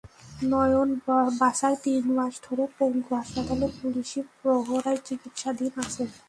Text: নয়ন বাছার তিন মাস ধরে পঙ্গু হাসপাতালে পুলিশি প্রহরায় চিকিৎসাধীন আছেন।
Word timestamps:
নয়ন 0.51 0.89
বাছার 1.41 1.73
তিন 1.83 2.03
মাস 2.17 2.33
ধরে 2.45 2.65
পঙ্গু 2.77 3.11
হাসপাতালে 3.19 3.67
পুলিশি 3.79 4.19
প্রহরায় 4.39 4.99
চিকিৎসাধীন 5.07 5.73
আছেন। 5.83 6.07